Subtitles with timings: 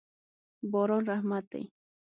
[0.71, 1.63] باران رحمت دی.